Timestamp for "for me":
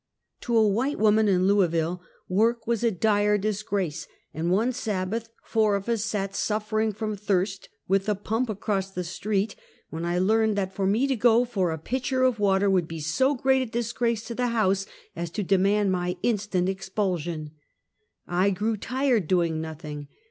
10.73-11.05